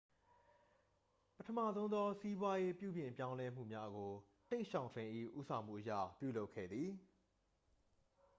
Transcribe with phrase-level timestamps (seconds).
[1.37, 4.11] ပထမဆုံးသော စီးပွားရေး ပြုပြင်ပြောင်းလဲမှုများကို
[4.49, 6.89] တိန့်ရှောင်ဖိန်၏ ဦးဆောင်မှုအရ ပြုလုပ်ခဲ့သည်